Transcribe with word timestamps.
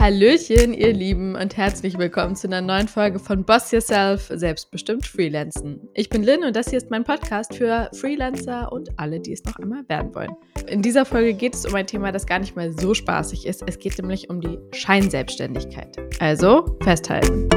Hallöchen, 0.00 0.72
ihr 0.72 0.94
Lieben, 0.94 1.34
und 1.36 1.58
herzlich 1.58 1.98
willkommen 1.98 2.34
zu 2.34 2.46
einer 2.46 2.62
neuen 2.62 2.88
Folge 2.88 3.18
von 3.18 3.44
Boss 3.44 3.70
Yourself, 3.70 4.32
selbstbestimmt 4.32 5.06
Freelancen. 5.06 5.90
Ich 5.92 6.08
bin 6.08 6.22
Lynn 6.22 6.42
und 6.42 6.56
das 6.56 6.70
hier 6.70 6.78
ist 6.78 6.90
mein 6.90 7.04
Podcast 7.04 7.54
für 7.54 7.90
Freelancer 7.92 8.72
und 8.72 8.98
alle, 8.98 9.20
die 9.20 9.34
es 9.34 9.44
noch 9.44 9.56
einmal 9.56 9.86
werden 9.90 10.14
wollen. 10.14 10.34
In 10.68 10.80
dieser 10.80 11.04
Folge 11.04 11.34
geht 11.34 11.54
es 11.54 11.66
um 11.66 11.74
ein 11.74 11.86
Thema, 11.86 12.12
das 12.12 12.24
gar 12.24 12.38
nicht 12.38 12.56
mal 12.56 12.72
so 12.72 12.94
spaßig 12.94 13.46
ist. 13.46 13.62
Es 13.66 13.78
geht 13.78 13.98
nämlich 13.98 14.30
um 14.30 14.40
die 14.40 14.58
Scheinselbstständigkeit. 14.72 15.98
Also 16.18 16.78
festhalten. 16.82 17.50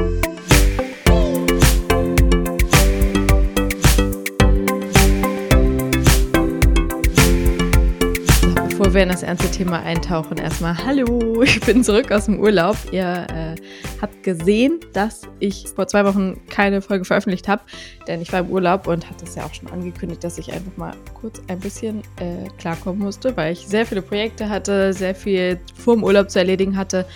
Bevor 8.76 8.92
wir 8.92 9.04
in 9.04 9.08
das 9.08 9.22
ernste 9.22 9.48
Thema 9.52 9.84
eintauchen, 9.84 10.36
erstmal 10.36 10.76
Hallo, 10.76 11.42
ich 11.44 11.60
bin 11.60 11.84
zurück 11.84 12.10
aus 12.10 12.24
dem 12.24 12.40
Urlaub. 12.40 12.76
Ihr 12.90 13.24
äh, 13.30 13.54
habt 14.02 14.24
gesehen, 14.24 14.80
dass 14.92 15.28
ich 15.38 15.68
vor 15.68 15.86
zwei 15.86 16.04
Wochen 16.04 16.40
keine 16.48 16.82
Folge 16.82 17.04
veröffentlicht 17.04 17.46
habe, 17.46 17.62
denn 18.08 18.20
ich 18.20 18.32
war 18.32 18.40
im 18.40 18.50
Urlaub 18.50 18.88
und 18.88 19.08
hatte 19.08 19.26
es 19.26 19.36
ja 19.36 19.44
auch 19.44 19.54
schon 19.54 19.70
angekündigt, 19.70 20.24
dass 20.24 20.38
ich 20.38 20.52
einfach 20.52 20.76
mal 20.76 20.92
kurz 21.14 21.40
ein 21.46 21.60
bisschen 21.60 22.00
äh, 22.16 22.48
klarkommen 22.58 22.98
musste, 22.98 23.36
weil 23.36 23.52
ich 23.52 23.60
sehr 23.60 23.86
viele 23.86 24.02
Projekte 24.02 24.48
hatte, 24.48 24.92
sehr 24.92 25.14
viel 25.14 25.60
vor 25.76 25.94
dem 25.94 26.02
Urlaub 26.02 26.28
zu 26.28 26.40
erledigen 26.40 26.76
hatte 26.76 27.06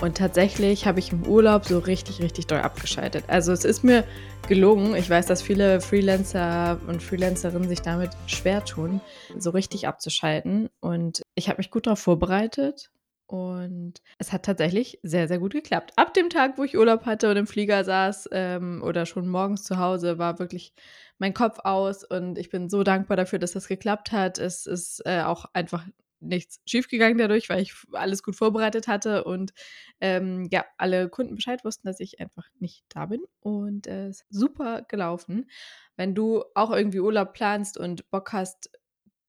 und 0.00 0.16
tatsächlich 0.16 0.86
habe 0.86 0.98
ich 0.98 1.12
im 1.12 1.26
Urlaub 1.26 1.66
so 1.66 1.78
richtig, 1.78 2.22
richtig 2.22 2.46
doll 2.46 2.60
abgeschaltet. 2.60 3.24
Also 3.28 3.52
es 3.52 3.64
ist 3.64 3.84
mir 3.84 4.04
gelungen. 4.48 4.94
Ich 4.94 5.10
weiß, 5.10 5.26
dass 5.26 5.42
viele 5.42 5.80
Freelancer 5.82 6.80
und 6.86 7.02
Freelancerinnen 7.02 7.68
sich 7.68 7.82
damit 7.82 8.10
schwer 8.26 8.64
tun, 8.64 9.02
so 9.38 9.50
richtig 9.50 9.86
abzuschalten. 9.86 10.70
Und 10.80 11.22
ich 11.34 11.48
habe 11.48 11.58
mich 11.58 11.70
gut 11.70 11.86
darauf 11.86 11.98
vorbereitet. 11.98 12.90
Und 13.26 13.94
es 14.18 14.32
hat 14.32 14.44
tatsächlich 14.44 14.98
sehr, 15.02 15.28
sehr 15.28 15.38
gut 15.38 15.52
geklappt. 15.52 15.92
Ab 15.96 16.14
dem 16.14 16.30
Tag, 16.30 16.58
wo 16.58 16.64
ich 16.64 16.76
Urlaub 16.76 17.04
hatte 17.04 17.30
und 17.30 17.36
im 17.36 17.46
Flieger 17.46 17.84
saß 17.84 18.30
ähm, 18.32 18.82
oder 18.82 19.06
schon 19.06 19.28
morgens 19.28 19.62
zu 19.62 19.78
Hause, 19.78 20.18
war 20.18 20.38
wirklich 20.38 20.72
mein 21.18 21.34
Kopf 21.34 21.58
aus. 21.62 22.04
Und 22.04 22.38
ich 22.38 22.48
bin 22.48 22.70
so 22.70 22.82
dankbar 22.82 23.16
dafür, 23.16 23.38
dass 23.38 23.52
das 23.52 23.68
geklappt 23.68 24.10
hat. 24.10 24.38
Es 24.38 24.66
ist 24.66 25.02
äh, 25.04 25.22
auch 25.22 25.44
einfach 25.52 25.84
nichts 26.20 26.60
schiefgegangen 26.66 27.18
dadurch, 27.18 27.48
weil 27.48 27.62
ich 27.62 27.74
alles 27.92 28.22
gut 28.22 28.36
vorbereitet 28.36 28.88
hatte 28.88 29.24
und 29.24 29.52
ähm, 30.00 30.48
ja, 30.50 30.64
alle 30.78 31.08
Kunden 31.08 31.34
Bescheid 31.36 31.64
wussten, 31.64 31.86
dass 31.86 32.00
ich 32.00 32.20
einfach 32.20 32.46
nicht 32.58 32.84
da 32.88 33.06
bin 33.06 33.22
und 33.40 33.86
es 33.86 34.20
äh, 34.22 34.24
super 34.30 34.82
gelaufen. 34.88 35.50
Wenn 35.96 36.14
du 36.14 36.44
auch 36.54 36.70
irgendwie 36.70 37.00
Urlaub 37.00 37.32
planst 37.34 37.78
und 37.78 38.08
Bock 38.10 38.32
hast, 38.32 38.70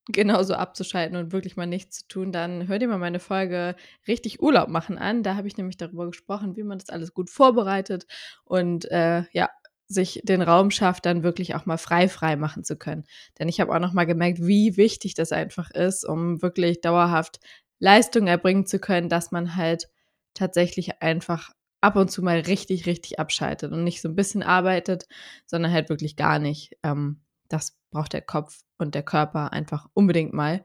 genauso 0.08 0.54
abzuschalten 0.54 1.16
und 1.16 1.32
wirklich 1.32 1.56
mal 1.56 1.66
nichts 1.66 1.98
zu 2.00 2.08
tun, 2.08 2.32
dann 2.32 2.66
hör 2.66 2.78
dir 2.78 2.88
mal 2.88 2.98
meine 2.98 3.20
Folge 3.20 3.76
richtig 4.08 4.42
Urlaub 4.42 4.68
machen 4.68 4.98
an. 4.98 5.22
Da 5.22 5.36
habe 5.36 5.46
ich 5.46 5.56
nämlich 5.56 5.76
darüber 5.76 6.06
gesprochen, 6.06 6.56
wie 6.56 6.64
man 6.64 6.78
das 6.78 6.88
alles 6.88 7.14
gut 7.14 7.30
vorbereitet 7.30 8.06
und 8.44 8.90
äh, 8.90 9.24
ja, 9.32 9.48
sich 9.92 10.20
den 10.24 10.42
Raum 10.42 10.70
schafft, 10.70 11.06
dann 11.06 11.22
wirklich 11.22 11.54
auch 11.54 11.66
mal 11.66 11.78
frei 11.78 12.08
frei 12.08 12.36
machen 12.36 12.64
zu 12.64 12.76
können. 12.76 13.04
Denn 13.38 13.48
ich 13.48 13.60
habe 13.60 13.74
auch 13.74 13.78
noch 13.78 13.92
mal 13.92 14.06
gemerkt, 14.06 14.38
wie 14.40 14.76
wichtig 14.76 15.14
das 15.14 15.32
einfach 15.32 15.70
ist, 15.70 16.04
um 16.04 16.42
wirklich 16.42 16.80
dauerhaft 16.80 17.40
Leistung 17.78 18.26
erbringen 18.26 18.66
zu 18.66 18.78
können, 18.78 19.08
dass 19.08 19.32
man 19.32 19.56
halt 19.56 19.88
tatsächlich 20.34 21.02
einfach 21.02 21.50
ab 21.80 21.96
und 21.96 22.10
zu 22.10 22.22
mal 22.22 22.40
richtig, 22.40 22.86
richtig 22.86 23.18
abschaltet 23.18 23.72
und 23.72 23.84
nicht 23.84 24.00
so 24.00 24.08
ein 24.08 24.14
bisschen 24.14 24.42
arbeitet, 24.42 25.06
sondern 25.46 25.72
halt 25.72 25.88
wirklich 25.88 26.16
gar 26.16 26.38
nicht. 26.38 26.76
Ähm, 26.82 27.20
das 27.48 27.76
braucht 27.90 28.12
der 28.12 28.22
Kopf 28.22 28.62
und 28.78 28.94
der 28.94 29.02
Körper 29.02 29.52
einfach 29.52 29.88
unbedingt 29.92 30.32
mal. 30.32 30.64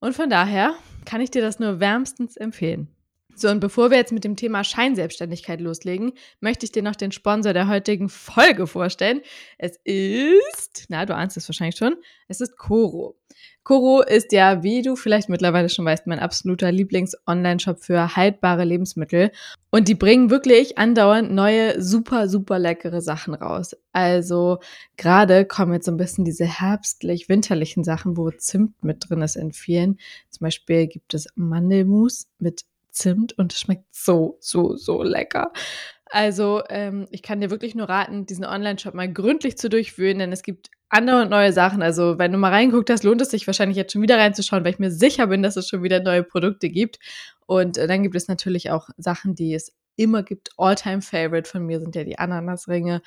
Und 0.00 0.16
von 0.16 0.30
daher 0.30 0.74
kann 1.04 1.20
ich 1.20 1.30
dir 1.30 1.42
das 1.42 1.60
nur 1.60 1.78
wärmstens 1.80 2.36
empfehlen. 2.36 2.88
So, 3.34 3.48
und 3.48 3.60
bevor 3.60 3.90
wir 3.90 3.96
jetzt 3.96 4.12
mit 4.12 4.24
dem 4.24 4.36
Thema 4.36 4.62
Scheinselbstständigkeit 4.62 5.60
loslegen, 5.60 6.12
möchte 6.40 6.66
ich 6.66 6.72
dir 6.72 6.82
noch 6.82 6.94
den 6.94 7.12
Sponsor 7.12 7.52
der 7.52 7.68
heutigen 7.68 8.08
Folge 8.08 8.66
vorstellen. 8.66 9.22
Es 9.58 9.78
ist, 9.84 10.86
na, 10.88 11.06
du 11.06 11.14
ahnst 11.14 11.36
es 11.36 11.48
wahrscheinlich 11.48 11.76
schon, 11.76 11.94
es 12.28 12.40
ist 12.40 12.56
Coro. 12.56 13.16
Coro 13.64 14.02
ist 14.02 14.32
ja, 14.32 14.62
wie 14.62 14.82
du 14.82 14.96
vielleicht 14.96 15.28
mittlerweile 15.28 15.68
schon 15.68 15.84
weißt, 15.84 16.06
mein 16.06 16.18
absoluter 16.18 16.72
Lieblings-Online-Shop 16.72 17.78
für 17.78 18.16
haltbare 18.16 18.64
Lebensmittel. 18.64 19.30
Und 19.70 19.88
die 19.88 19.94
bringen 19.94 20.30
wirklich 20.30 20.78
andauernd 20.78 21.32
neue, 21.32 21.80
super, 21.80 22.28
super 22.28 22.58
leckere 22.58 23.00
Sachen 23.00 23.34
raus. 23.34 23.76
Also 23.92 24.58
gerade 24.96 25.44
kommen 25.46 25.72
jetzt 25.74 25.86
so 25.86 25.92
ein 25.92 25.96
bisschen 25.96 26.24
diese 26.24 26.44
herbstlich-winterlichen 26.44 27.84
Sachen, 27.84 28.16
wo 28.16 28.30
Zimt 28.30 28.82
mit 28.82 29.08
drin 29.08 29.22
ist 29.22 29.36
in 29.36 29.52
vielen. 29.52 29.98
Zum 30.28 30.44
Beispiel 30.44 30.88
gibt 30.88 31.14
es 31.14 31.28
Mandelmus 31.36 32.26
mit 32.38 32.64
Zimt 32.92 33.36
und 33.38 33.52
es 33.52 33.60
schmeckt 33.60 33.94
so, 33.94 34.36
so, 34.40 34.76
so 34.76 35.02
lecker. 35.02 35.52
Also 36.06 36.62
ähm, 36.68 37.06
ich 37.10 37.22
kann 37.22 37.40
dir 37.40 37.50
wirklich 37.50 37.74
nur 37.74 37.88
raten, 37.88 38.26
diesen 38.26 38.44
Online-Shop 38.44 38.92
mal 38.92 39.10
gründlich 39.10 39.56
zu 39.56 39.70
durchführen, 39.70 40.18
denn 40.18 40.30
es 40.30 40.42
gibt 40.42 40.70
andere 40.90 41.22
und 41.22 41.30
neue 41.30 41.54
Sachen. 41.54 41.82
Also 41.82 42.18
wenn 42.18 42.32
du 42.32 42.38
mal 42.38 42.50
reinguckt 42.50 42.90
hast, 42.90 43.02
lohnt 43.02 43.22
es 43.22 43.30
sich 43.30 43.46
wahrscheinlich 43.46 43.78
jetzt 43.78 43.92
schon 43.92 44.02
wieder 44.02 44.18
reinzuschauen, 44.18 44.62
weil 44.62 44.72
ich 44.72 44.78
mir 44.78 44.90
sicher 44.90 45.26
bin, 45.28 45.42
dass 45.42 45.56
es 45.56 45.68
schon 45.68 45.82
wieder 45.82 46.00
neue 46.00 46.22
Produkte 46.22 46.68
gibt. 46.68 46.98
Und 47.46 47.78
äh, 47.78 47.86
dann 47.86 48.02
gibt 48.02 48.14
es 48.14 48.28
natürlich 48.28 48.70
auch 48.70 48.90
Sachen, 48.98 49.34
die 49.34 49.54
es 49.54 49.74
immer 49.96 50.22
gibt. 50.22 50.50
All-Time-Favorite 50.58 51.48
von 51.48 51.64
mir 51.64 51.80
sind 51.80 51.96
ja 51.96 52.04
die 52.04 52.18
Ananasringe 52.18 53.00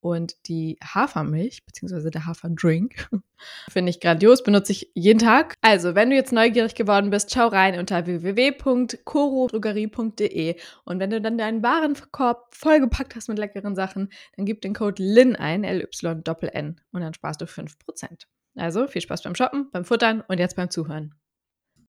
und 0.00 0.48
die 0.48 0.78
Hafermilch, 0.82 1.64
beziehungsweise 1.64 2.10
der 2.10 2.26
Haferdrink, 2.26 3.08
finde 3.70 3.90
ich 3.90 4.00
grandios, 4.00 4.42
benutze 4.42 4.72
ich 4.72 4.90
jeden 4.94 5.18
Tag. 5.18 5.54
Also, 5.60 5.94
wenn 5.94 6.08
du 6.10 6.16
jetzt 6.16 6.32
neugierig 6.32 6.74
geworden 6.74 7.10
bist, 7.10 7.32
schau 7.32 7.46
rein 7.48 7.78
unter 7.78 8.06
www.corodrogerie.de 8.06 10.56
und 10.84 11.00
wenn 11.00 11.10
du 11.10 11.20
dann 11.20 11.36
deinen 11.38 11.62
Warenkorb 11.62 12.54
vollgepackt 12.54 13.16
hast 13.16 13.28
mit 13.28 13.38
leckeren 13.38 13.74
Sachen, 13.74 14.10
dann 14.36 14.46
gib 14.46 14.62
den 14.62 14.74
Code 14.74 15.02
LIN 15.02 15.36
ein, 15.36 15.64
L-Y-N-N 15.64 16.80
und 16.92 17.00
dann 17.00 17.14
sparst 17.14 17.40
du 17.40 17.44
5%. 17.44 17.74
Also, 18.56 18.88
viel 18.88 19.02
Spaß 19.02 19.22
beim 19.22 19.34
Shoppen, 19.34 19.70
beim 19.70 19.84
Futtern 19.84 20.22
und 20.26 20.38
jetzt 20.38 20.56
beim 20.56 20.70
Zuhören. 20.70 21.14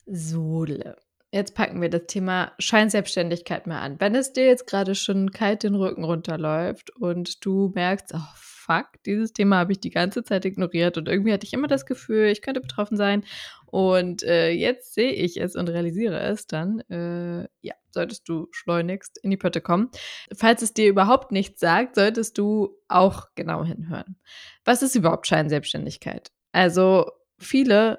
Sodle. 0.06 0.98
Jetzt 1.34 1.56
packen 1.56 1.82
wir 1.82 1.90
das 1.90 2.08
Thema 2.08 2.52
Scheinselbstständigkeit 2.60 3.66
mal 3.66 3.80
an. 3.80 4.00
Wenn 4.00 4.16
es 4.16 4.34
dir 4.34 4.46
jetzt 4.46 4.68
gerade 4.68 4.96
schon 4.96 5.32
kalt 5.32 5.64
den 5.64 5.76
Rücken 5.76 6.04
runterläuft 6.04 6.90
und 6.98 7.46
du 7.46 7.72
merkst, 7.74 8.14
oh 8.14 8.36
fuck, 8.36 9.02
dieses 9.06 9.32
Thema 9.32 9.60
habe 9.60 9.72
ich 9.72 9.80
die 9.80 9.92
ganze 9.92 10.24
Zeit 10.26 10.44
ignoriert 10.44 10.98
und 10.98 11.08
irgendwie 11.08 11.32
hatte 11.32 11.46
ich 11.46 11.54
immer 11.54 11.68
das 11.68 11.86
Gefühl, 11.86 12.28
ich 12.28 12.42
könnte 12.42 12.60
betroffen 12.60 12.98
sein 12.98 13.24
und 13.66 14.24
äh, 14.24 14.52
jetzt 14.52 14.94
sehe 14.94 15.14
ich 15.14 15.40
es 15.40 15.56
und 15.56 15.70
realisiere 15.70 16.20
es, 16.20 16.48
dann 16.48 16.82
äh, 16.90 17.48
ja, 17.62 17.76
solltest 17.92 18.28
du 18.28 18.48
schleunigst 18.52 19.18
in 19.24 19.32
die 19.32 19.38
Pötte 19.38 19.62
kommen. 19.62 19.90
Falls 20.36 20.62
es 20.62 20.74
dir 20.74 20.90
überhaupt 20.90 21.32
nichts 21.32 21.62
sagt, 21.62 21.96
solltest 21.96 22.38
du 22.38 22.78
auch 22.90 23.28
genau 23.36 23.64
hinhören. 23.64 24.18
Was 24.66 24.82
ist 24.82 24.96
überhaupt 24.96 25.28
Scheinselbstständigkeit? 25.28 26.32
Also 26.52 27.10
viele 27.38 27.98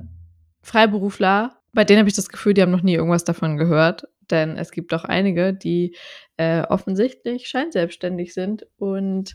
Freiberufler 0.61 1.62
bei 1.73 1.85
denen 1.85 2.01
habe 2.01 2.09
ich 2.09 2.17
das 2.17 2.29
Gefühl, 2.29 2.55
die 2.55 2.63
haben 2.63 2.71
noch 2.71 2.83
nie 2.83 2.95
irgendwas 2.95 3.25
davon 3.25 3.57
gehört. 3.57 4.05
Denn 4.31 4.57
es 4.57 4.71
gibt 4.71 4.95
auch 4.95 5.05
einige, 5.05 5.53
die 5.53 5.97
äh, 6.37 6.63
offensichtlich 6.63 7.49
scheinselbstständig 7.49 8.35
sind 8.35 8.67
und 8.77 9.35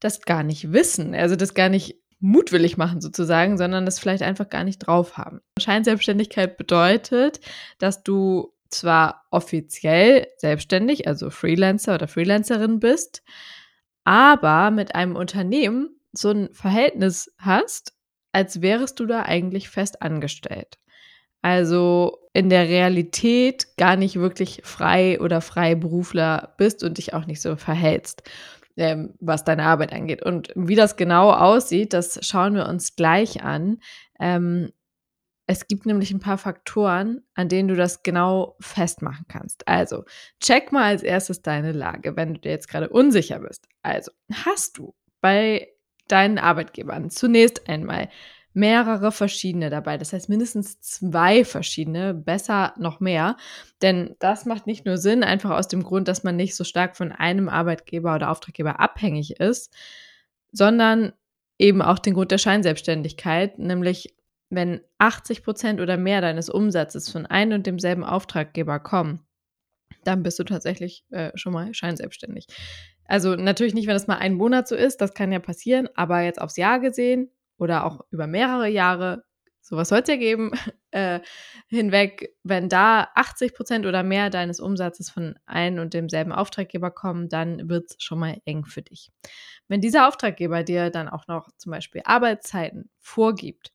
das 0.00 0.22
gar 0.22 0.42
nicht 0.42 0.72
wissen. 0.72 1.14
Also 1.14 1.36
das 1.36 1.54
gar 1.54 1.68
nicht 1.68 1.96
mutwillig 2.20 2.76
machen 2.76 3.00
sozusagen, 3.00 3.56
sondern 3.56 3.84
das 3.84 3.98
vielleicht 3.98 4.22
einfach 4.22 4.48
gar 4.48 4.64
nicht 4.64 4.78
drauf 4.78 5.16
haben. 5.16 5.40
Scheinselbstständigkeit 5.58 6.56
bedeutet, 6.56 7.40
dass 7.78 8.02
du 8.02 8.52
zwar 8.68 9.24
offiziell 9.30 10.26
selbstständig, 10.36 11.06
also 11.06 11.30
Freelancer 11.30 11.94
oder 11.94 12.08
Freelancerin 12.08 12.80
bist, 12.80 13.22
aber 14.04 14.70
mit 14.70 14.94
einem 14.94 15.16
Unternehmen 15.16 15.90
so 16.12 16.30
ein 16.30 16.48
Verhältnis 16.52 17.32
hast, 17.38 17.94
als 18.32 18.60
wärest 18.60 18.98
du 19.00 19.06
da 19.06 19.22
eigentlich 19.22 19.68
fest 19.68 20.02
angestellt 20.02 20.78
also 21.48 22.18
in 22.34 22.50
der 22.50 22.68
Realität 22.68 23.78
gar 23.78 23.96
nicht 23.96 24.16
wirklich 24.16 24.60
frei 24.64 25.18
oder 25.18 25.40
Freiberufler 25.40 26.54
bist 26.58 26.84
und 26.84 26.98
dich 26.98 27.14
auch 27.14 27.24
nicht 27.24 27.40
so 27.40 27.56
verhältst, 27.56 28.22
ähm, 28.76 29.14
was 29.18 29.44
deine 29.44 29.62
Arbeit 29.62 29.94
angeht. 29.94 30.22
Und 30.22 30.52
wie 30.54 30.74
das 30.74 30.96
genau 30.96 31.32
aussieht, 31.32 31.94
das 31.94 32.18
schauen 32.20 32.54
wir 32.54 32.68
uns 32.68 32.96
gleich 32.96 33.42
an. 33.42 33.78
Ähm, 34.20 34.72
es 35.46 35.66
gibt 35.66 35.86
nämlich 35.86 36.10
ein 36.10 36.20
paar 36.20 36.36
Faktoren, 36.36 37.22
an 37.34 37.48
denen 37.48 37.68
du 37.68 37.76
das 37.76 38.02
genau 38.02 38.56
festmachen 38.60 39.24
kannst. 39.26 39.66
Also, 39.66 40.04
check 40.38 40.70
mal 40.70 40.84
als 40.84 41.02
erstes 41.02 41.40
deine 41.40 41.72
Lage, 41.72 42.14
wenn 42.14 42.34
du 42.34 42.40
dir 42.40 42.50
jetzt 42.50 42.68
gerade 42.68 42.90
unsicher 42.90 43.38
bist. 43.38 43.66
Also, 43.80 44.12
hast 44.44 44.76
du 44.76 44.94
bei 45.22 45.66
deinen 46.08 46.36
Arbeitgebern 46.36 47.08
zunächst 47.08 47.70
einmal 47.70 48.10
mehrere 48.58 49.12
verschiedene 49.12 49.70
dabei. 49.70 49.98
Das 49.98 50.12
heißt 50.12 50.28
mindestens 50.28 50.80
zwei 50.80 51.44
verschiedene, 51.44 52.12
besser 52.12 52.74
noch 52.76 52.98
mehr. 52.98 53.36
Denn 53.82 54.16
das 54.18 54.46
macht 54.46 54.66
nicht 54.66 54.84
nur 54.84 54.98
Sinn, 54.98 55.22
einfach 55.22 55.50
aus 55.50 55.68
dem 55.68 55.84
Grund, 55.84 56.08
dass 56.08 56.24
man 56.24 56.36
nicht 56.36 56.56
so 56.56 56.64
stark 56.64 56.96
von 56.96 57.12
einem 57.12 57.48
Arbeitgeber 57.48 58.16
oder 58.16 58.30
Auftraggeber 58.30 58.80
abhängig 58.80 59.38
ist, 59.38 59.72
sondern 60.50 61.12
eben 61.58 61.80
auch 61.82 62.00
den 62.00 62.14
Grund 62.14 62.32
der 62.32 62.38
Scheinselbstständigkeit, 62.38 63.58
nämlich 63.58 64.16
wenn 64.50 64.80
80 64.98 65.44
Prozent 65.44 65.80
oder 65.80 65.96
mehr 65.96 66.20
deines 66.20 66.48
Umsatzes 66.48 67.08
von 67.10 67.26
einem 67.26 67.58
und 67.58 67.66
demselben 67.66 68.02
Auftraggeber 68.02 68.80
kommen, 68.80 69.20
dann 70.04 70.22
bist 70.22 70.38
du 70.38 70.44
tatsächlich 70.44 71.04
äh, 71.10 71.30
schon 71.36 71.52
mal 71.52 71.72
scheinselbstständig. 71.74 72.46
Also 73.04 73.36
natürlich 73.36 73.74
nicht, 73.74 73.86
wenn 73.86 73.94
das 73.94 74.06
mal 74.06 74.18
einen 74.18 74.36
Monat 74.36 74.66
so 74.66 74.74
ist, 74.74 75.00
das 75.00 75.14
kann 75.14 75.32
ja 75.32 75.38
passieren, 75.38 75.88
aber 75.94 76.22
jetzt 76.22 76.40
aufs 76.40 76.56
Jahr 76.56 76.80
gesehen 76.80 77.30
oder 77.58 77.84
auch 77.84 78.00
über 78.10 78.26
mehrere 78.26 78.68
Jahre, 78.68 79.24
sowas 79.60 79.88
soll 79.88 80.00
es 80.00 80.08
ja 80.08 80.16
geben, 80.16 80.52
äh, 80.90 81.20
hinweg, 81.68 82.34
wenn 82.42 82.68
da 82.68 83.08
80 83.14 83.54
Prozent 83.54 83.86
oder 83.86 84.02
mehr 84.02 84.30
deines 84.30 84.60
Umsatzes 84.60 85.10
von 85.10 85.38
einem 85.44 85.80
und 85.80 85.94
demselben 85.94 86.32
Auftraggeber 86.32 86.90
kommen, 86.90 87.28
dann 87.28 87.68
wird 87.68 87.90
es 87.90 87.96
schon 88.02 88.20
mal 88.20 88.40
eng 88.44 88.64
für 88.64 88.82
dich. 88.82 89.10
Wenn 89.68 89.80
dieser 89.80 90.08
Auftraggeber 90.08 90.62
dir 90.62 90.90
dann 90.90 91.08
auch 91.08 91.26
noch 91.26 91.50
zum 91.58 91.72
Beispiel 91.72 92.02
Arbeitszeiten 92.04 92.90
vorgibt 93.00 93.72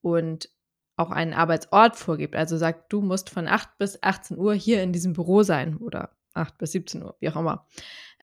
und 0.00 0.48
auch 0.96 1.10
einen 1.10 1.34
Arbeitsort 1.34 1.96
vorgibt, 1.96 2.36
also 2.36 2.56
sagt, 2.56 2.92
du 2.92 3.02
musst 3.02 3.28
von 3.28 3.48
8 3.48 3.78
bis 3.78 4.02
18 4.02 4.38
Uhr 4.38 4.54
hier 4.54 4.82
in 4.82 4.92
diesem 4.92 5.12
Büro 5.12 5.42
sein 5.42 5.76
oder 5.76 6.16
8 6.34 6.56
bis 6.58 6.72
17 6.72 7.02
Uhr, 7.02 7.16
wie 7.20 7.28
auch 7.28 7.36
immer. 7.36 7.66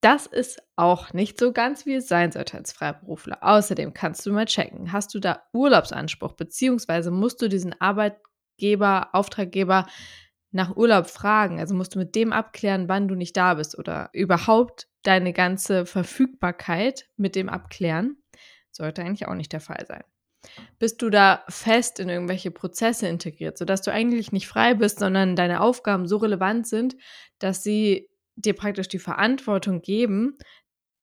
Das 0.02 0.26
ist 0.26 0.64
auch 0.76 1.14
nicht 1.14 1.40
so 1.40 1.54
ganz, 1.54 1.86
wie 1.86 1.94
es 1.94 2.08
sein 2.08 2.32
sollte 2.32 2.58
als 2.58 2.72
Freiberufler. 2.74 3.38
Außerdem 3.42 3.94
kannst 3.94 4.26
du 4.26 4.32
mal 4.34 4.46
checken, 4.46 4.92
hast 4.92 5.14
du 5.14 5.20
da 5.20 5.44
Urlaubsanspruch, 5.54 6.34
beziehungsweise 6.34 7.12
musst 7.12 7.40
du 7.42 7.48
diesen 7.48 7.80
Arbeitgeber, 7.80 9.10
Auftraggeber 9.14 9.86
nach 10.52 10.76
Urlaub 10.76 11.08
fragen. 11.08 11.60
Also 11.60 11.76
musst 11.76 11.94
du 11.94 12.00
mit 12.00 12.16
dem 12.16 12.34
abklären, 12.34 12.90
wann 12.90 13.08
du 13.08 13.16
nicht 13.16 13.38
da 13.38 13.54
bist 13.54 13.78
oder 13.78 14.10
überhaupt 14.12 14.88
deine 15.04 15.34
ganze 15.34 15.86
Verfügbarkeit 15.86 17.08
mit 17.16 17.36
dem 17.36 17.48
abklären. 17.48 18.18
Sollte 18.72 19.04
eigentlich 19.04 19.28
auch 19.28 19.36
nicht 19.36 19.54
der 19.54 19.62
Fall 19.62 19.86
sein. 19.88 20.04
Bist 20.80 21.02
du 21.04 21.12
da 21.12 21.44
fest 21.48 22.00
in 22.00 22.10
irgendwelche 22.10 22.50
Prozesse 22.50 23.08
integriert, 23.08 23.58
sodass 23.58 23.84
du 23.84 23.92
eigentlich 23.92 24.32
nicht 24.32 24.48
frei 24.48 24.74
bist, 24.74 24.98
sondern 24.98 25.36
deine 25.36 25.62
Aufgaben 25.62 26.08
so 26.08 26.18
relevant 26.18 26.66
sind, 26.66 26.96
dass 27.38 27.62
sie 27.62 28.10
dir 28.46 28.54
praktisch 28.54 28.88
die 28.88 29.00
Verantwortung 29.00 29.82
geben, 29.82 30.38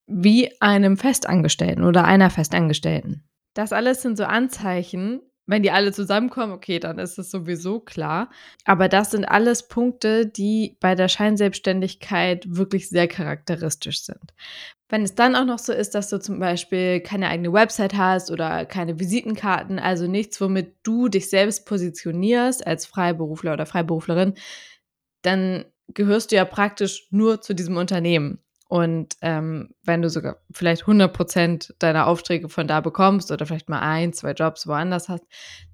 wie 0.06 0.60
einem 0.60 0.96
Festangestellten 0.96 1.84
oder 1.84 2.04
einer 2.04 2.30
Festangestellten. 2.30 3.28
Das 3.54 3.72
alles 3.72 4.02
sind 4.02 4.16
so 4.16 4.24
Anzeichen, 4.24 5.20
wenn 5.48 5.62
die 5.62 5.70
alle 5.70 5.92
zusammenkommen, 5.92 6.52
okay, 6.52 6.78
dann 6.78 6.98
ist 6.98 7.18
es 7.18 7.30
sowieso 7.30 7.80
klar. 7.80 8.30
Aber 8.66 8.88
das 8.88 9.10
sind 9.10 9.24
alles 9.24 9.66
Punkte, 9.66 10.26
die 10.26 10.76
bei 10.78 10.94
der 10.94 11.08
Scheinselbstständigkeit 11.08 12.44
wirklich 12.46 12.90
sehr 12.90 13.08
charakteristisch 13.08 14.04
sind. 14.04 14.34
Wenn 14.90 15.02
es 15.02 15.14
dann 15.14 15.34
auch 15.34 15.46
noch 15.46 15.58
so 15.58 15.72
ist, 15.72 15.94
dass 15.94 16.10
du 16.10 16.20
zum 16.20 16.38
Beispiel 16.38 17.00
keine 17.00 17.28
eigene 17.28 17.52
Website 17.52 17.94
hast 17.94 18.30
oder 18.30 18.66
keine 18.66 19.00
Visitenkarten, 19.00 19.78
also 19.78 20.06
nichts, 20.06 20.38
womit 20.38 20.76
du 20.82 21.08
dich 21.08 21.30
selbst 21.30 21.64
positionierst 21.64 22.66
als 22.66 22.84
Freiberufler 22.84 23.54
oder 23.54 23.64
Freiberuflerin, 23.64 24.34
dann 25.22 25.64
gehörst 25.94 26.32
du 26.32 26.36
ja 26.36 26.44
praktisch 26.44 27.08
nur 27.10 27.40
zu 27.40 27.54
diesem 27.54 27.76
Unternehmen. 27.76 28.38
Und 28.68 29.16
ähm, 29.22 29.70
wenn 29.82 30.02
du 30.02 30.10
sogar 30.10 30.42
vielleicht 30.52 30.82
100 30.82 31.10
Prozent 31.10 31.74
deiner 31.78 32.06
Aufträge 32.06 32.50
von 32.50 32.68
da 32.68 32.82
bekommst 32.82 33.32
oder 33.32 33.46
vielleicht 33.46 33.70
mal 33.70 33.80
ein, 33.80 34.12
zwei 34.12 34.32
Jobs 34.32 34.66
woanders 34.66 35.08
hast, 35.08 35.24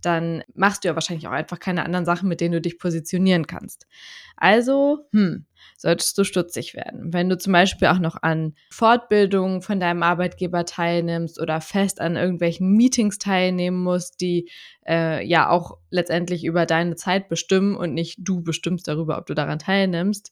dann 0.00 0.44
machst 0.54 0.84
du 0.84 0.88
ja 0.88 0.94
wahrscheinlich 0.94 1.26
auch 1.26 1.32
einfach 1.32 1.58
keine 1.58 1.84
anderen 1.84 2.04
Sachen, 2.04 2.28
mit 2.28 2.40
denen 2.40 2.52
du 2.52 2.60
dich 2.60 2.78
positionieren 2.78 3.48
kannst. 3.48 3.88
Also, 4.36 5.08
hm, 5.10 5.44
solltest 5.76 6.16
du 6.18 6.22
stutzig 6.22 6.74
werden. 6.74 7.12
Wenn 7.12 7.28
du 7.28 7.36
zum 7.36 7.52
Beispiel 7.52 7.88
auch 7.88 7.98
noch 7.98 8.22
an 8.22 8.54
Fortbildungen 8.70 9.60
von 9.60 9.80
deinem 9.80 10.04
Arbeitgeber 10.04 10.64
teilnimmst 10.64 11.40
oder 11.40 11.60
fest 11.60 12.00
an 12.00 12.14
irgendwelchen 12.14 12.70
Meetings 12.76 13.18
teilnehmen 13.18 13.82
musst, 13.82 14.20
die 14.20 14.48
äh, 14.86 15.26
ja 15.26 15.48
auch 15.50 15.78
letztendlich 15.90 16.44
über 16.44 16.64
deine 16.64 16.94
Zeit 16.94 17.28
bestimmen 17.28 17.74
und 17.74 17.92
nicht 17.92 18.18
du 18.20 18.40
bestimmst 18.40 18.86
darüber, 18.86 19.18
ob 19.18 19.26
du 19.26 19.34
daran 19.34 19.58
teilnimmst, 19.58 20.30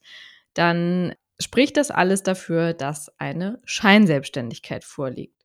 dann 0.54 1.14
spricht 1.42 1.76
das 1.76 1.90
alles 1.90 2.22
dafür, 2.22 2.72
dass 2.72 3.12
eine 3.18 3.60
Scheinselbstständigkeit 3.64 4.84
vorliegt. 4.84 5.44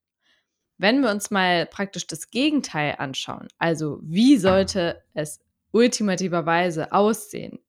Wenn 0.78 1.02
wir 1.02 1.10
uns 1.10 1.32
mal 1.32 1.66
praktisch 1.66 2.08
das 2.08 2.30
Gegenteil 2.30 2.96
anschauen, 3.00 3.48
also 3.58 4.00
wie 4.04 4.38
sollte 4.38 5.04
es 5.14 5.40
ultimativerweise 5.72 6.92
aussehen, 6.92 7.60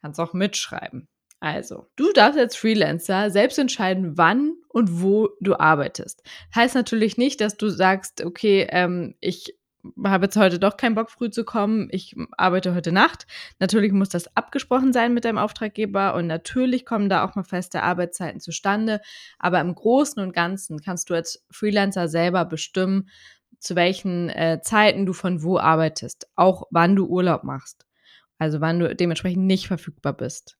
kannst 0.00 0.20
auch 0.20 0.32
mitschreiben. 0.34 1.08
Also, 1.40 1.86
du 1.94 2.12
darfst 2.12 2.38
als 2.38 2.56
Freelancer 2.56 3.30
selbst 3.30 3.58
entscheiden, 3.58 4.18
wann 4.18 4.54
und 4.68 5.02
wo 5.02 5.30
du 5.40 5.58
arbeitest. 5.58 6.22
Heißt 6.54 6.74
natürlich 6.74 7.16
nicht, 7.16 7.40
dass 7.40 7.56
du 7.56 7.68
sagst, 7.68 8.24
okay, 8.24 8.66
ähm, 8.70 9.14
ich 9.20 9.57
habe 10.04 10.26
jetzt 10.26 10.36
heute 10.36 10.58
doch 10.58 10.76
keinen 10.76 10.94
Bock, 10.94 11.10
früh 11.10 11.30
zu 11.30 11.44
kommen. 11.44 11.88
Ich 11.90 12.14
arbeite 12.36 12.74
heute 12.74 12.92
Nacht. 12.92 13.26
Natürlich 13.58 13.92
muss 13.92 14.08
das 14.08 14.34
abgesprochen 14.36 14.92
sein 14.92 15.14
mit 15.14 15.24
deinem 15.24 15.38
Auftraggeber 15.38 16.14
und 16.14 16.26
natürlich 16.26 16.84
kommen 16.84 17.08
da 17.08 17.24
auch 17.24 17.34
mal 17.34 17.44
feste 17.44 17.82
Arbeitszeiten 17.82 18.40
zustande. 18.40 19.00
Aber 19.38 19.60
im 19.60 19.74
Großen 19.74 20.22
und 20.22 20.32
Ganzen 20.32 20.80
kannst 20.80 21.10
du 21.10 21.14
als 21.14 21.44
Freelancer 21.50 22.08
selber 22.08 22.44
bestimmen, 22.44 23.08
zu 23.58 23.76
welchen 23.76 24.28
äh, 24.30 24.60
Zeiten 24.62 25.06
du 25.06 25.12
von 25.12 25.42
wo 25.42 25.58
arbeitest, 25.58 26.28
auch 26.36 26.64
wann 26.70 26.96
du 26.96 27.06
Urlaub 27.06 27.44
machst. 27.44 27.86
Also 28.38 28.60
wann 28.60 28.78
du 28.78 28.94
dementsprechend 28.94 29.44
nicht 29.44 29.66
verfügbar 29.66 30.12
bist. 30.12 30.56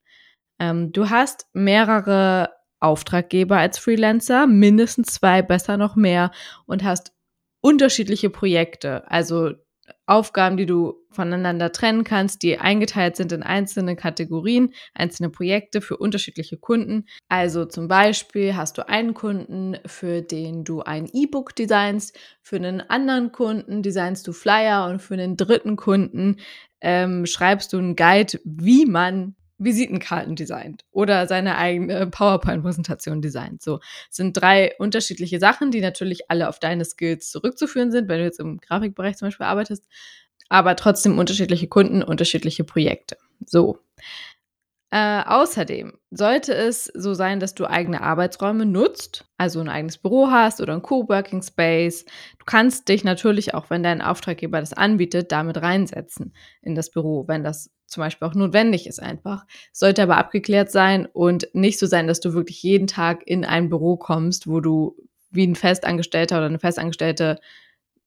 Ähm, 0.59 0.93
du 0.93 1.11
hast 1.11 1.47
mehrere 1.53 2.50
Auftraggeber 2.81 3.56
als 3.56 3.79
Freelancer, 3.79 4.47
mindestens 4.47 5.09
zwei, 5.09 5.43
besser 5.43 5.76
noch 5.76 5.97
mehr 5.97 6.31
und 6.67 6.85
hast 6.85 7.12
unterschiedliche 7.60 8.31
Projekte, 8.31 9.10
also 9.10 9.52
Aufgaben, 10.06 10.56
die 10.56 10.66
du 10.66 10.94
voneinander 11.10 11.72
trennen 11.72 12.05
kannst, 12.05 12.43
die 12.43 12.58
eingeteilt 12.58 13.16
sind 13.16 13.32
in 13.32 13.43
einzelne 13.43 13.96
Kategorien, 13.96 14.72
einzelne 14.94 15.31
Projekte 15.31 15.81
für 15.81 15.96
unterschiedliche 15.96 16.56
Kunden. 16.56 17.06
Also 17.28 17.64
zum 17.64 17.88
Beispiel 17.88 18.56
hast 18.56 18.78
du 18.78 18.88
einen 18.88 19.14
Kunden, 19.14 19.76
für 19.87 20.22
den 20.22 20.64
du 20.64 20.81
ein 20.81 21.08
E-Book 21.12 21.55
designst, 21.55 22.19
für 22.43 22.56
einen 22.56 22.81
anderen 22.81 23.32
Kunden 23.32 23.82
designst 23.82 24.26
du 24.26 24.32
Flyer 24.32 24.87
und 24.87 25.00
für 25.00 25.14
einen 25.14 25.37
dritten 25.37 25.76
Kunden 25.76 26.37
ähm, 26.81 27.26
schreibst 27.26 27.72
du 27.72 27.78
einen 27.78 27.96
Guide, 27.96 28.38
wie 28.44 28.87
man 28.87 29.34
Visitenkarten 29.58 30.37
designt 30.37 30.84
oder 30.93 31.26
seine 31.26 31.58
eigene 31.58 32.06
PowerPoint-Präsentation 32.06 33.20
designt. 33.20 33.62
So 33.62 33.81
sind 34.10 34.37
drei 34.37 34.75
unterschiedliche 34.78 35.40
Sachen, 35.40 35.70
die 35.70 35.81
natürlich 35.81 36.31
alle 36.31 36.49
auf 36.49 36.58
deine 36.58 36.84
Skills 36.84 37.31
zurückzuführen 37.31 37.90
sind, 37.90 38.08
wenn 38.08 38.19
du 38.19 38.25
jetzt 38.25 38.40
im 38.40 38.58
Grafikbereich 38.58 39.16
zum 39.16 39.28
Beispiel 39.28 39.46
arbeitest, 39.46 39.87
aber 40.49 40.76
trotzdem 40.76 41.19
unterschiedliche 41.19 41.69
Kunden, 41.69 42.03
unterschiedliche 42.03 42.65
Projekte. 42.65 43.17
So. 43.44 43.79
Äh, 44.91 45.23
außerdem 45.27 45.93
sollte 46.11 46.55
es 46.55 46.87
so 46.87 47.13
sein, 47.13 47.41
dass 47.41 47.55
du 47.55 47.67
eigene 47.67 48.01
Arbeitsräume 48.01 48.65
nutzt, 48.65 49.27
also 49.37 49.61
ein 49.61 49.69
eigenes 49.69 49.99
Büro 49.99 50.31
hast 50.31 50.63
oder 50.63 50.73
ein 50.73 50.81
Coworking 50.81 51.43
Space. 51.43 52.07
Du 52.39 52.47
kannst 52.47 52.89
dich 52.89 53.05
natürlich 53.05 53.53
auch, 53.53 53.69
wenn 53.69 53.83
dein 53.83 54.01
Auftraggeber 54.01 54.61
das 54.61 54.73
anbietet, 54.73 55.31
damit 55.31 55.61
reinsetzen 55.61 56.33
in 56.63 56.75
das 56.75 56.91
Büro, 56.91 57.29
wenn 57.29 57.45
das 57.45 57.71
zum 57.87 58.03
Beispiel 58.03 58.29
auch 58.29 58.35
notwendig 58.35 58.87
ist 58.87 59.01
einfach. 59.03 59.45
Sollte 59.73 60.03
aber 60.03 60.17
abgeklärt 60.17 60.71
sein 60.71 61.05
und 61.05 61.49
nicht 61.53 61.79
so 61.79 61.87
sein, 61.87 62.07
dass 62.07 62.21
du 62.21 62.33
wirklich 62.33 62.63
jeden 62.63 62.87
Tag 62.87 63.27
in 63.27 63.45
ein 63.45 63.69
Büro 63.69 63.99
kommst, 63.99 64.47
wo 64.47 64.61
du 64.61 64.97
wie 65.31 65.47
ein 65.47 65.55
Festangestellter 65.55 66.39
oder 66.39 66.47
eine 66.47 66.59
Festangestellte 66.59 67.39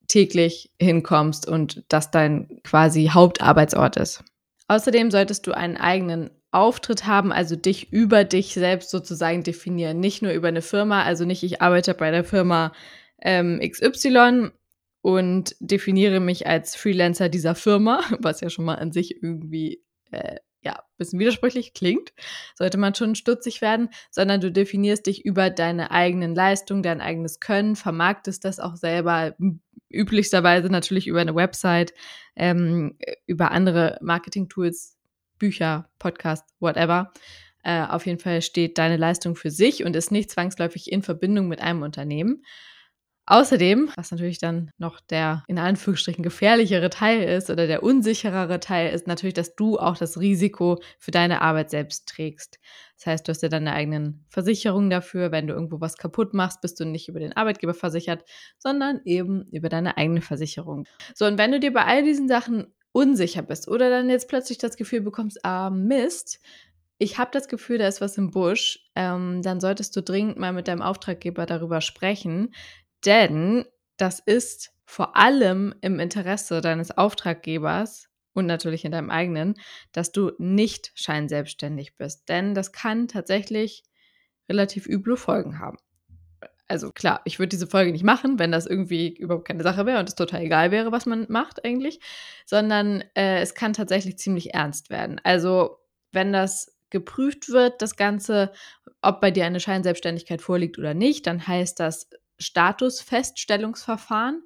täglich 0.08 0.72
hinkommst 0.80 1.48
und 1.48 1.84
das 1.90 2.10
dein 2.10 2.60
quasi 2.64 3.12
Hauptarbeitsort 3.14 3.98
ist. 3.98 4.24
Außerdem 4.68 5.12
solltest 5.12 5.46
du 5.46 5.52
einen 5.52 5.78
eigenen 5.78 6.32
Auftritt 6.52 7.06
haben, 7.08 7.32
also 7.32 7.56
dich 7.56 7.92
über 7.92 8.24
dich 8.24 8.54
selbst 8.54 8.90
sozusagen 8.90 9.44
definieren. 9.44 10.00
Nicht 10.00 10.22
nur 10.22 10.34
über 10.34 10.50
eine 10.50 10.62
Firma, 10.62 11.04
also 11.04 11.26
nicht 11.26 11.44
ich 11.44 11.62
arbeite 11.62 11.94
bei 11.94 12.12
der 12.12 12.24
Firma 12.24 12.74
ähm, 13.22 13.60
XY 13.60 14.52
und 15.02 15.56
definiere 15.60 16.20
mich 16.20 16.48
als 16.48 16.76
Freelancer 16.76 17.30
dieser 17.30 17.56
Firma, 17.56 18.02
was 18.20 18.42
ja 18.42 18.50
schon 18.50 18.66
mal 18.66 18.76
an 18.76 18.92
sich 18.92 19.24
irgendwie 19.24 19.82
äh, 20.12 20.38
ja, 20.64 20.74
ein 20.74 20.98
bisschen 20.98 21.20
widersprüchlich 21.20 21.74
klingt, 21.74 22.14
sollte 22.56 22.78
man 22.78 22.94
schon 22.94 23.16
stutzig 23.16 23.62
werden, 23.62 23.90
sondern 24.12 24.42
du 24.42 24.52
definierst 24.52 25.08
dich 25.08 25.26
über 25.26 25.50
deine 25.50 25.90
eigenen 25.90 26.36
Leistungen, 26.36 26.84
dein 26.84 27.02
eigenes 27.02 27.40
Können, 27.40 27.76
vermarktest 27.76 28.46
das 28.46 28.60
auch 28.60 28.76
selber, 28.76 29.36
üblichsterweise 29.90 30.70
natürlich 30.70 31.08
über 31.08 31.22
eine 31.22 31.34
Website, 31.36 31.94
ähm, 32.36 32.98
über 33.26 33.52
andere 33.52 33.98
Marketing-Tools, 34.02 34.98
Bücher, 35.42 35.90
Podcast, 35.98 36.46
whatever. 36.60 37.12
Äh, 37.64 37.82
auf 37.82 38.06
jeden 38.06 38.20
Fall 38.20 38.44
steht 38.44 38.78
deine 38.78 38.98
Leistung 38.98 39.36
für 39.36 39.50
sich 39.50 39.84
und 39.84 39.96
ist 39.96 40.12
nicht 40.12 40.30
zwangsläufig 40.30 40.92
in 40.92 41.02
Verbindung 41.02 41.48
mit 41.48 41.62
einem 41.62 41.82
Unternehmen. 41.82 42.44
Außerdem, 43.26 43.90
was 43.96 44.12
natürlich 44.12 44.40
dann 44.40 44.72
noch 44.78 45.00
der 45.00 45.44
in 45.48 45.58
Anführungsstrichen 45.58 46.24
gefährlichere 46.24 46.90
Teil 46.90 47.24
ist 47.24 47.50
oder 47.50 47.66
der 47.66 47.82
unsicherere 47.82 48.60
Teil 48.60 48.94
ist 48.94 49.08
natürlich, 49.08 49.34
dass 49.34 49.56
du 49.56 49.80
auch 49.80 49.98
das 49.98 50.20
Risiko 50.20 50.82
für 51.00 51.12
deine 51.12 51.42
Arbeit 51.42 51.70
selbst 51.72 52.08
trägst. 52.08 52.60
Das 52.98 53.06
heißt, 53.08 53.28
du 53.28 53.32
hast 53.32 53.42
ja 53.42 53.50
deine 53.50 53.74
eigenen 53.74 54.26
Versicherungen 54.30 54.90
dafür. 54.90 55.32
Wenn 55.32 55.48
du 55.48 55.54
irgendwo 55.54 55.82
was 55.82 55.98
kaputt 55.98 56.34
machst, 56.34 56.62
bist 56.62 56.80
du 56.80 56.86
nicht 56.86 57.08
über 57.08 57.20
den 57.20 57.36
Arbeitgeber 57.36 57.74
versichert, 57.74 58.24
sondern 58.60 59.02
eben 59.06 59.48
über 59.52 59.70
deine 59.70 59.98
eigene 59.98 60.22
Versicherung. 60.22 60.86
So, 61.16 61.26
und 61.26 61.38
wenn 61.38 61.52
du 61.52 61.60
dir 61.60 61.74
bei 61.74 61.86
all 61.86 62.04
diesen 62.04 62.28
Sachen 62.28 62.74
unsicher 62.92 63.42
bist 63.42 63.68
oder 63.68 63.90
dann 63.90 64.10
jetzt 64.10 64.28
plötzlich 64.28 64.58
das 64.58 64.78
Gefühl 64.78 65.02
bekommst, 65.02 65.44
ah 65.46 65.70
Mist, 65.70 66.40
ich 66.98 67.18
habe 67.18 67.32
das 67.34 67.48
Gefühl, 67.48 67.80
da 67.80 67.88
ist 67.88 68.02
was 68.02 68.18
im 68.18 68.30
Busch, 68.30 68.80
ähm, 68.96 69.42
dann 69.42 69.60
solltest 69.60 69.96
du 69.96 70.04
dringend 70.04 70.38
mal 70.38 70.54
mit 70.54 70.68
deinem 70.68 70.82
Auftraggeber 70.82 71.46
darüber 71.46 71.82
sprechen, 71.82 72.54
denn 73.06 73.66
das 73.98 74.20
ist 74.20 74.72
vor 74.86 75.16
allem 75.16 75.74
im 75.82 76.00
Interesse 76.00 76.62
deines 76.62 76.96
Auftraggebers 76.96 78.10
und 78.34 78.46
natürlich 78.46 78.86
in 78.86 78.92
deinem 78.92 79.10
eigenen, 79.10 79.56
dass 79.94 80.12
du 80.12 80.32
nicht 80.38 80.92
scheinselbstständig 80.96 81.98
bist, 81.98 82.30
denn 82.30 82.54
das 82.54 82.72
kann 82.72 83.08
tatsächlich 83.08 83.84
relativ 84.50 84.86
üble 84.86 85.18
Folgen 85.18 85.60
haben. 85.60 85.78
Also 86.72 86.92
klar, 86.94 87.20
ich 87.26 87.38
würde 87.38 87.50
diese 87.50 87.68
Folge 87.68 87.92
nicht 87.92 88.06
machen, 88.06 88.40
wenn 88.40 88.54
das 88.54 88.66
irgendwie 88.66 89.10
überhaupt 89.10 89.46
keine 89.46 89.62
Sache 89.62 89.86
wäre 89.86 90.00
und 90.00 90.08
es 90.08 90.16
total 90.16 90.42
egal 90.42 90.72
wäre, 90.72 90.94
was 90.94 91.06
man 91.06 91.26
macht 91.28 91.66
eigentlich, 91.66 92.00
sondern 92.46 93.04
äh, 93.14 93.42
es 93.42 93.56
kann 93.56 93.74
tatsächlich 93.74 94.18
ziemlich 94.18 94.54
ernst 94.54 94.90
werden. 94.90 95.20
Also 95.26 95.80
wenn 96.14 96.32
das 96.32 96.78
geprüft 96.90 97.50
wird, 97.50 97.82
das 97.82 97.98
Ganze, 97.98 98.54
ob 99.02 99.20
bei 99.20 99.32
dir 99.32 99.46
eine 99.46 99.60
Scheinselbstständigkeit 99.60 100.42
vorliegt 100.42 100.80
oder 100.80 100.94
nicht, 100.94 101.28
dann 101.28 101.46
heißt 101.46 101.78
das 101.78 102.10
Statusfeststellungsverfahren. 102.40 104.42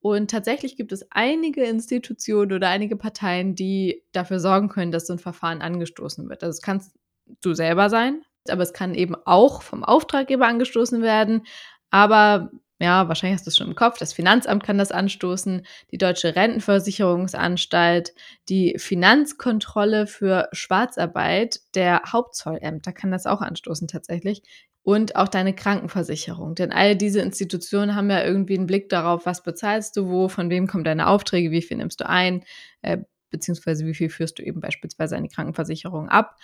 Und 0.00 0.30
tatsächlich 0.30 0.78
gibt 0.78 0.92
es 0.92 1.06
einige 1.10 1.64
Institutionen 1.64 2.52
oder 2.52 2.70
einige 2.70 2.96
Parteien, 2.96 3.54
die 3.54 4.02
dafür 4.12 4.40
sorgen 4.40 4.70
können, 4.70 4.92
dass 4.92 5.08
so 5.08 5.12
ein 5.12 5.18
Verfahren 5.18 5.60
angestoßen 5.60 6.26
wird. 6.30 6.42
Also 6.42 6.56
es 6.56 6.62
kannst 6.62 6.96
du 7.42 7.52
selber 7.52 7.90
sein, 7.90 8.22
aber 8.50 8.62
es 8.62 8.72
kann 8.72 8.94
eben 8.94 9.14
auch 9.24 9.62
vom 9.62 9.84
Auftraggeber 9.84 10.46
angestoßen 10.46 11.02
werden. 11.02 11.46
Aber 11.90 12.50
ja, 12.78 13.08
wahrscheinlich 13.08 13.38
hast 13.38 13.46
du 13.46 13.50
es 13.50 13.56
schon 13.56 13.68
im 13.68 13.74
Kopf, 13.74 13.98
das 13.98 14.12
Finanzamt 14.12 14.62
kann 14.62 14.76
das 14.76 14.92
anstoßen, 14.92 15.64
die 15.92 15.98
Deutsche 15.98 16.36
Rentenversicherungsanstalt, 16.36 18.12
die 18.50 18.74
Finanzkontrolle 18.78 20.06
für 20.06 20.48
Schwarzarbeit 20.52 21.60
der 21.74 22.02
Hauptzollämter 22.12 22.92
kann 22.92 23.10
das 23.10 23.24
auch 23.24 23.40
anstoßen 23.40 23.88
tatsächlich 23.88 24.42
und 24.82 25.16
auch 25.16 25.28
deine 25.28 25.54
Krankenversicherung. 25.54 26.54
Denn 26.54 26.70
all 26.70 26.96
diese 26.96 27.20
Institutionen 27.20 27.96
haben 27.96 28.10
ja 28.10 28.22
irgendwie 28.22 28.56
einen 28.58 28.66
Blick 28.66 28.90
darauf, 28.90 29.24
was 29.24 29.42
bezahlst 29.42 29.96
du 29.96 30.08
wo, 30.08 30.28
von 30.28 30.50
wem 30.50 30.66
kommen 30.66 30.84
deine 30.84 31.08
Aufträge, 31.08 31.50
wie 31.50 31.62
viel 31.62 31.78
nimmst 31.78 32.00
du 32.00 32.08
ein, 32.08 32.44
äh, 32.82 32.98
beziehungsweise 33.30 33.86
wie 33.86 33.94
viel 33.94 34.10
führst 34.10 34.38
du 34.38 34.42
eben 34.42 34.60
beispielsweise 34.60 35.16
an 35.16 35.22
die 35.22 35.28
Krankenversicherung 35.28 36.08
ab. 36.08 36.36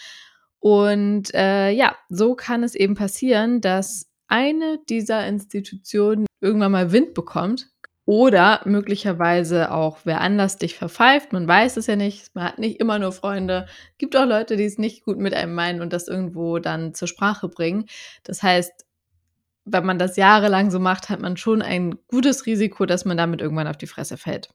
Und 0.62 1.34
äh, 1.34 1.70
ja, 1.70 1.96
so 2.08 2.36
kann 2.36 2.62
es 2.62 2.76
eben 2.76 2.94
passieren, 2.94 3.60
dass 3.60 4.06
eine 4.28 4.78
dieser 4.88 5.26
Institutionen 5.26 6.24
irgendwann 6.40 6.70
mal 6.70 6.92
Wind 6.92 7.14
bekommt 7.14 7.72
oder 8.04 8.60
möglicherweise 8.64 9.72
auch 9.72 9.98
wer 10.04 10.20
anders 10.20 10.58
dich 10.58 10.76
verpfeift. 10.76 11.32
Man 11.32 11.48
weiß 11.48 11.78
es 11.78 11.88
ja 11.88 11.96
nicht. 11.96 12.32
Man 12.36 12.44
hat 12.44 12.60
nicht 12.60 12.78
immer 12.78 13.00
nur 13.00 13.10
Freunde. 13.10 13.66
Gibt 13.98 14.14
auch 14.14 14.24
Leute, 14.24 14.56
die 14.56 14.64
es 14.64 14.78
nicht 14.78 15.04
gut 15.04 15.18
mit 15.18 15.34
einem 15.34 15.52
meinen 15.52 15.80
und 15.80 15.92
das 15.92 16.06
irgendwo 16.06 16.60
dann 16.60 16.94
zur 16.94 17.08
Sprache 17.08 17.48
bringen. 17.48 17.86
Das 18.22 18.44
heißt, 18.44 18.86
wenn 19.64 19.84
man 19.84 19.98
das 19.98 20.16
jahrelang 20.16 20.70
so 20.70 20.78
macht, 20.78 21.08
hat 21.08 21.18
man 21.18 21.36
schon 21.36 21.60
ein 21.60 21.96
gutes 22.06 22.46
Risiko, 22.46 22.86
dass 22.86 23.04
man 23.04 23.16
damit 23.16 23.40
irgendwann 23.40 23.66
auf 23.66 23.78
die 23.78 23.88
Fresse 23.88 24.16
fällt. 24.16 24.54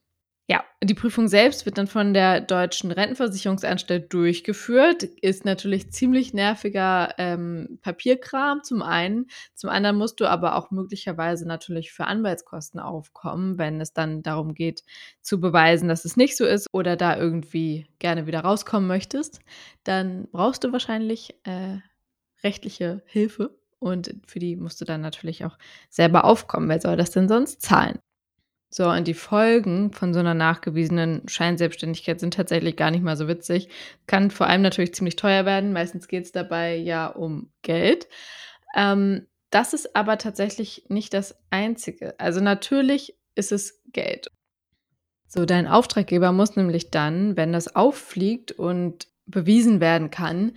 Ja, 0.50 0.64
die 0.82 0.94
Prüfung 0.94 1.28
selbst 1.28 1.66
wird 1.66 1.76
dann 1.76 1.86
von 1.86 2.14
der 2.14 2.40
Deutschen 2.40 2.90
Rentenversicherungsanstalt 2.90 4.10
durchgeführt. 4.10 5.02
Ist 5.02 5.44
natürlich 5.44 5.92
ziemlich 5.92 6.32
nerviger 6.32 7.12
ähm, 7.18 7.78
Papierkram 7.82 8.62
zum 8.62 8.80
einen. 8.80 9.26
Zum 9.54 9.68
anderen 9.68 9.96
musst 9.98 10.20
du 10.20 10.26
aber 10.26 10.56
auch 10.56 10.70
möglicherweise 10.70 11.46
natürlich 11.46 11.92
für 11.92 12.06
Anwaltskosten 12.06 12.80
aufkommen, 12.80 13.58
wenn 13.58 13.78
es 13.78 13.92
dann 13.92 14.22
darum 14.22 14.54
geht, 14.54 14.84
zu 15.20 15.38
beweisen, 15.38 15.86
dass 15.86 16.06
es 16.06 16.16
nicht 16.16 16.34
so 16.34 16.46
ist 16.46 16.66
oder 16.72 16.96
da 16.96 17.18
irgendwie 17.18 17.86
gerne 17.98 18.26
wieder 18.26 18.40
rauskommen 18.40 18.88
möchtest. 18.88 19.40
Dann 19.84 20.28
brauchst 20.32 20.64
du 20.64 20.72
wahrscheinlich 20.72 21.34
äh, 21.44 21.76
rechtliche 22.42 23.02
Hilfe. 23.04 23.54
Und 23.80 24.14
für 24.26 24.38
die 24.38 24.56
musst 24.56 24.80
du 24.80 24.86
dann 24.86 25.02
natürlich 25.02 25.44
auch 25.44 25.58
selber 25.90 26.24
aufkommen. 26.24 26.70
Wer 26.70 26.80
soll 26.80 26.96
das 26.96 27.10
denn 27.10 27.28
sonst 27.28 27.60
zahlen? 27.60 27.98
So, 28.70 28.88
und 28.90 29.08
die 29.08 29.14
Folgen 29.14 29.92
von 29.92 30.12
so 30.12 30.20
einer 30.20 30.34
nachgewiesenen 30.34 31.26
Scheinselbstständigkeit 31.26 32.20
sind 32.20 32.34
tatsächlich 32.34 32.76
gar 32.76 32.90
nicht 32.90 33.02
mal 33.02 33.16
so 33.16 33.26
witzig. 33.26 33.70
Kann 34.06 34.30
vor 34.30 34.46
allem 34.46 34.60
natürlich 34.60 34.94
ziemlich 34.94 35.16
teuer 35.16 35.46
werden. 35.46 35.72
Meistens 35.72 36.06
geht 36.06 36.24
es 36.24 36.32
dabei 36.32 36.76
ja 36.76 37.06
um 37.06 37.50
Geld. 37.62 38.08
Ähm, 38.76 39.26
das 39.50 39.72
ist 39.72 39.96
aber 39.96 40.18
tatsächlich 40.18 40.84
nicht 40.88 41.14
das 41.14 41.34
Einzige. 41.50 42.18
Also 42.20 42.40
natürlich 42.40 43.16
ist 43.34 43.52
es 43.52 43.82
Geld. 43.92 44.30
So, 45.26 45.46
dein 45.46 45.66
Auftraggeber 45.66 46.32
muss 46.32 46.56
nämlich 46.56 46.90
dann, 46.90 47.36
wenn 47.36 47.52
das 47.52 47.74
auffliegt 47.74 48.52
und 48.52 49.08
bewiesen 49.28 49.80
werden 49.80 50.10
kann, 50.10 50.52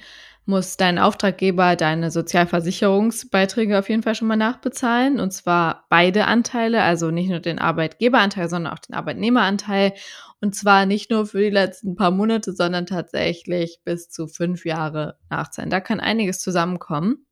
muss 0.46 0.75
dein 0.75 0.98
Auftraggeber 0.98 1.75
deine 1.75 2.10
Sozialversicherungsbeiträge 2.10 3.78
auf 3.78 3.90
jeden 3.90 4.04
Fall 4.04 4.16
schon 4.16 4.28
mal 4.28 4.36
nachbezahlen. 4.36 5.20
Und 5.20 5.32
zwar 5.32 5.86
beide 5.90 6.25
Anteile, 6.25 6.82
also 6.82 7.12
nicht 7.12 7.30
nur 7.30 7.40
den 7.40 7.60
Arbeitgeberanteil, 7.60 8.50
sondern 8.50 8.74
auch 8.74 8.80
den 8.80 8.96
Arbeitnehmeranteil. 8.96 9.94
Und 10.42 10.56
zwar 10.56 10.86
nicht 10.86 11.12
nur 11.12 11.28
für 11.28 11.40
die 11.40 11.51
letzten 11.51 11.96
paar 11.96 12.12
Monate, 12.12 12.54
sondern 12.54 12.88
tatsächlich 12.88 13.82
bis 13.86 14.10
zu 14.10 14.28
fünf 14.28 14.66
Jahre 14.66 15.18
nachzahlen. 15.30 15.70
Da 15.70 15.80
kann 15.80 16.00
einiges 16.00 16.40
zusammenkommen. 16.40 17.28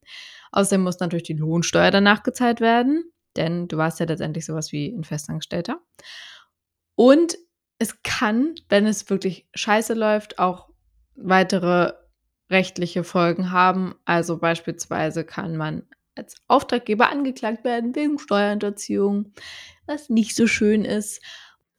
Außerdem 0.51 0.81
muss 0.81 0.99
natürlich 0.99 1.23
die 1.23 1.33
Lohnsteuer 1.33 1.91
danach 1.91 2.23
gezahlt 2.23 2.61
werden, 2.61 3.03
denn 3.35 3.67
du 3.67 3.77
warst 3.77 3.99
ja 3.99 4.05
letztendlich 4.05 4.45
sowas 4.45 4.71
wie 4.71 4.87
ein 4.87 5.03
Festangestellter. 5.03 5.79
Und 6.95 7.37
es 7.79 8.01
kann, 8.03 8.55
wenn 8.67 8.85
es 8.85 9.09
wirklich 9.09 9.47
scheiße 9.53 9.93
läuft, 9.93 10.37
auch 10.37 10.68
weitere 11.21 11.93
rechtliche 12.49 13.03
Folgen 13.03 13.51
haben. 13.51 13.95
Also 14.05 14.37
beispielsweise 14.37 15.23
kann 15.23 15.55
man 15.55 15.83
als 16.15 16.35
Auftraggeber 16.47 17.09
angeklagt 17.09 17.63
werden 17.63 17.95
wegen 17.95 18.19
Steuerhinterziehung, 18.19 19.33
was 19.85 20.09
nicht 20.09 20.35
so 20.35 20.47
schön 20.47 20.83
ist. 20.83 21.21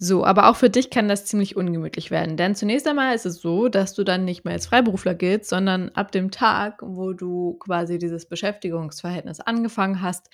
So, 0.03 0.25
aber 0.25 0.49
auch 0.49 0.57
für 0.57 0.71
dich 0.71 0.89
kann 0.89 1.09
das 1.09 1.27
ziemlich 1.27 1.57
ungemütlich 1.57 2.11
werden. 2.11 2.39
Denn 2.39 2.55
zunächst 2.55 2.89
einmal 2.89 3.15
ist 3.15 3.27
es 3.27 3.43
so, 3.43 3.69
dass 3.69 3.93
du 3.93 4.03
dann 4.03 4.25
nicht 4.25 4.47
mehr 4.47 4.55
als 4.55 4.67
Freiberufler 4.67 5.15
giltst, 5.15 5.51
sondern 5.51 5.91
ab 5.91 6.11
dem 6.11 6.31
Tag, 6.31 6.81
wo 6.83 7.13
du 7.13 7.59
quasi 7.59 7.99
dieses 7.99 8.27
Beschäftigungsverhältnis 8.27 9.41
angefangen 9.41 10.01
hast, 10.01 10.31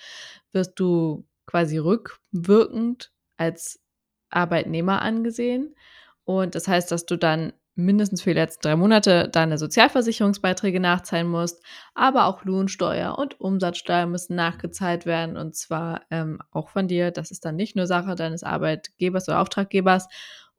wirst 0.53 0.79
du 0.79 1.25
quasi 1.45 1.77
rückwirkend 1.77 3.11
als 3.35 3.81
Arbeitnehmer 4.29 5.01
angesehen. 5.01 5.75
Und 6.23 6.55
das 6.55 6.69
heißt, 6.69 6.89
dass 6.89 7.05
du 7.05 7.17
dann 7.17 7.51
mindestens 7.77 8.21
für 8.21 8.31
die 8.31 8.39
letzten 8.39 8.63
drei 8.63 8.75
Monate 8.75 9.29
deine 9.29 9.57
Sozialversicherungsbeiträge 9.57 10.79
nachzahlen 10.79 11.27
musst, 11.27 11.63
aber 11.93 12.25
auch 12.25 12.43
Lohnsteuer 12.43 13.17
und 13.17 13.39
Umsatzsteuer 13.39 14.05
müssen 14.07 14.35
nachgezahlt 14.35 15.05
werden 15.05 15.37
und 15.37 15.55
zwar 15.55 16.01
ähm, 16.11 16.39
auch 16.51 16.69
von 16.69 16.87
dir. 16.87 17.11
Das 17.11 17.31
ist 17.31 17.45
dann 17.45 17.55
nicht 17.55 17.75
nur 17.75 17.87
Sache 17.87 18.15
deines 18.15 18.43
Arbeitgebers 18.43 19.27
oder 19.29 19.39
Auftraggebers 19.39 20.07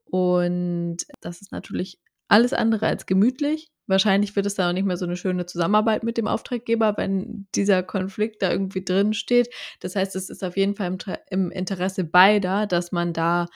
und 0.05 0.99
das 1.21 1.41
ist 1.43 1.53
natürlich 1.53 1.99
alles 2.29 2.53
andere 2.53 2.87
als 2.87 3.07
gemütlich. 3.07 3.71
Wahrscheinlich 3.87 4.37
wird 4.37 4.45
es 4.45 4.55
dann 4.55 4.69
auch 4.69 4.75
nicht 4.75 4.85
mehr 4.85 4.99
so 4.99 5.07
eine 5.07 5.17
schöne 5.17 5.47
Zusammenarbeit 5.47 6.05
mit 6.05 6.19
dem 6.19 6.29
Auftraggeber, 6.29 6.95
wenn 6.99 7.47
dieser 7.55 7.83
Konflikt 7.83 8.43
da 8.43 8.53
irgendwie 8.53 8.85
drin 8.85 9.15
steht. 9.15 9.49
Das 9.81 9.97
heißt, 9.97 10.15
es 10.15 10.29
ist 10.29 10.45
auf 10.45 10.59
jeden 10.59 10.77
Fall 10.77 10.89
im, 10.89 10.99
im 11.31 11.51
Interesse 11.51 12.05
beider, 12.05 12.67
dass 12.67 12.93
man 12.93 13.15
da 13.15 13.47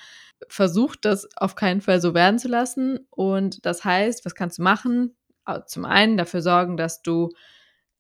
versucht, 0.49 1.05
das 1.05 1.29
auf 1.37 1.55
keinen 1.55 1.81
Fall 1.81 2.01
so 2.01 2.15
werden 2.15 2.39
zu 2.39 2.49
lassen. 2.49 3.07
Und 3.11 3.65
das 3.67 3.85
heißt, 3.85 4.25
was 4.25 4.35
kannst 4.35 4.59
du 4.59 4.63
machen? 4.63 5.17
Zum 5.67 5.85
einen 5.85 6.17
dafür 6.17 6.41
sorgen, 6.41 6.77
dass 6.77 7.03
du 7.03 7.31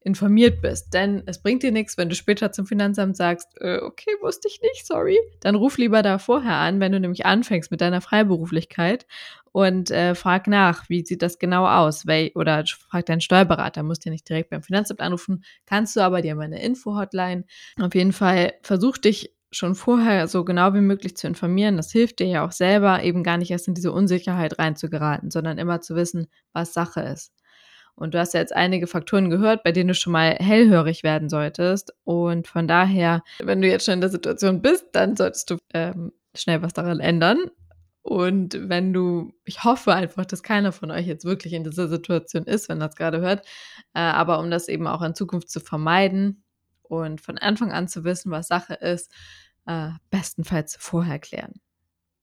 informiert 0.05 0.61
bist. 0.61 0.95
Denn 0.95 1.23
es 1.27 1.41
bringt 1.41 1.63
dir 1.63 1.73
nichts, 1.73 1.97
wenn 1.97 2.09
du 2.09 2.15
später 2.15 2.53
zum 2.53 2.67
Finanzamt 2.67 3.17
sagst, 3.17 3.49
äh, 3.61 3.79
okay, 3.79 4.11
wusste 4.21 4.49
ich 4.49 4.61
nicht, 4.61 4.87
sorry. 4.87 5.19
Dann 5.41 5.55
ruf 5.55 5.79
lieber 5.79 6.03
da 6.03 6.19
vorher 6.19 6.57
an, 6.57 6.81
wenn 6.81 6.93
du 6.93 7.01
nämlich 7.01 7.27
anfängst 7.27 7.71
mit 7.71 7.81
deiner 7.81 8.01
Freiberuflichkeit 8.01 9.07
und 9.53 9.91
äh, 9.91 10.15
frag 10.15 10.47
nach, 10.47 10.89
wie 10.89 11.05
sieht 11.05 11.23
das 11.23 11.39
genau 11.39 11.67
aus? 11.67 12.07
Wel 12.07 12.33
oder 12.35 12.65
frag 12.67 13.07
deinen 13.07 13.21
Steuerberater, 13.21 13.83
musst 13.83 14.05
dir 14.05 14.11
nicht 14.11 14.29
direkt 14.29 14.51
beim 14.51 14.63
Finanzamt 14.63 15.01
anrufen, 15.01 15.45
kannst 15.67 15.97
du 15.97 16.01
aber, 16.01 16.23
dir 16.23 16.35
mal 16.35 16.45
eine 16.45 16.63
Info-Hotline. 16.63 17.45
Auf 17.81 17.95
jeden 17.95 18.13
Fall 18.13 18.55
versuch 18.63 18.99
dich 18.99 19.35
schon 19.53 19.75
vorher 19.75 20.27
so 20.27 20.45
genau 20.45 20.75
wie 20.75 20.81
möglich 20.81 21.17
zu 21.17 21.27
informieren. 21.27 21.77
Das 21.77 21.93
hilft 21.93 22.19
dir 22.19 22.27
ja 22.27 22.45
auch 22.45 22.53
selber, 22.53 23.03
eben 23.03 23.23
gar 23.23 23.37
nicht 23.37 23.51
erst 23.51 23.69
in 23.69 23.75
diese 23.75 23.93
Unsicherheit 23.93 24.59
reinzugeraten, 24.59 25.31
sondern 25.31 25.59
immer 25.59 25.81
zu 25.81 25.95
wissen, 25.95 26.27
was 26.53 26.73
Sache 26.73 27.03
ist. 27.03 27.33
Und 27.95 28.15
du 28.15 28.19
hast 28.19 28.33
ja 28.33 28.41
jetzt 28.41 28.57
einige 28.57 28.87
Faktoren 28.87 29.29
gehört, 29.29 29.63
bei 29.63 29.73
denen 29.73 29.89
du 29.89 29.95
schon 29.95 30.15
mal 30.15 30.37
hellhörig 30.41 31.03
werden 31.03 31.29
solltest. 31.29 31.93
Und 32.05 32.49
von 32.49 32.67
daher, 32.67 33.23
wenn 33.39 33.61
du 33.61 33.69
jetzt 33.69 33.85
schon 33.85 33.95
in 33.95 34.01
der 34.01 34.11
Situation 34.11 34.63
bist, 34.63 34.87
dann 34.93 35.15
solltest 35.15 35.51
du 35.51 35.59
ähm, 35.75 36.13
schnell 36.35 36.63
was 36.63 36.73
daran 36.73 37.01
ändern. 37.01 37.51
Und 38.01 38.59
wenn 38.69 38.93
du, 38.93 39.33
ich 39.45 39.63
hoffe 39.63 39.95
einfach, 39.95 40.25
dass 40.25 40.43
keiner 40.43 40.73
von 40.73 40.91
euch 40.91 41.07
jetzt 41.07 41.25
wirklich 41.25 41.53
in 41.53 41.65
dieser 41.65 41.87
Situation 41.87 42.45
ist, 42.45 42.69
wenn 42.69 42.81
das 42.81 42.97
gerade 42.97 43.21
hört. 43.21 43.47
Äh, 43.95 44.01
aber 44.01 44.41
um 44.41 44.51
das 44.51 44.69
eben 44.69 44.87
auch 44.87 45.03
in 45.03 45.15
Zukunft 45.15 45.51
zu 45.51 45.61
vermeiden 45.61 46.43
und 47.01 47.21
von 47.21 47.39
Anfang 47.39 47.73
an 47.73 47.89
zu 47.89 48.05
wissen, 48.05 48.31
was 48.31 48.49
Sache 48.49 48.75
ist, 48.75 49.13
äh, 49.67 49.91
bestenfalls 50.11 50.77
vorher 50.79 51.19
klären. 51.19 51.61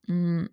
Mhm. 0.06 0.50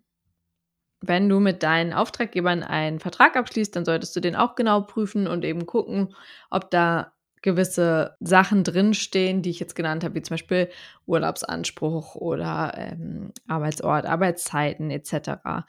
wenn 1.00 1.28
du 1.28 1.38
mit 1.40 1.62
deinen 1.62 1.92
Auftraggebern 1.92 2.62
einen 2.62 2.98
Vertrag 2.98 3.36
abschließt, 3.36 3.74
dann 3.76 3.84
solltest 3.84 4.16
du 4.16 4.20
den 4.20 4.34
auch 4.36 4.56
genau 4.56 4.80
prüfen 4.82 5.28
und 5.28 5.44
eben 5.44 5.64
gucken, 5.66 6.14
ob 6.50 6.70
da 6.70 7.12
gewisse 7.42 8.16
Sachen 8.20 8.64
drinstehen, 8.64 9.42
die 9.42 9.50
ich 9.50 9.60
jetzt 9.60 9.76
genannt 9.76 10.02
habe, 10.02 10.16
wie 10.16 10.22
zum 10.22 10.34
Beispiel 10.34 10.68
Urlaubsanspruch 11.06 12.16
oder 12.16 12.74
ähm, 12.76 13.32
Arbeitsort, 13.46 14.06
Arbeitszeiten 14.06 14.90
etc. 14.90 15.64